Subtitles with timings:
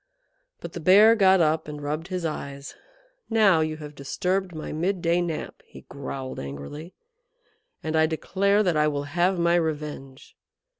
[0.61, 2.73] But the Bear got up and rubbed his eyes.
[3.29, 6.95] "Now you have disturbed my midday nap," he growled angrily,
[7.83, 10.35] "and I declare that I will have my revenge.